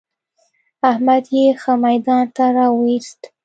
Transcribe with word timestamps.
احمد 0.89 1.25
يې 1.35 1.45
ښه 1.61 1.73
ميدان 1.83 2.23
ته 2.35 2.45
را 2.55 2.65
ويوست. 2.71 3.21